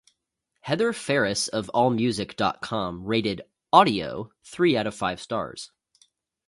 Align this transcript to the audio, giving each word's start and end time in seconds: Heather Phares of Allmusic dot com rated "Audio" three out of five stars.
Heather 0.61 0.93
Phares 0.93 1.47
of 1.49 1.69
Allmusic 1.75 2.35
dot 2.35 2.59
com 2.63 3.05
rated 3.05 3.41
"Audio" 3.71 4.31
three 4.43 4.75
out 4.75 4.87
of 4.87 4.95
five 4.95 5.21
stars. 5.21 5.69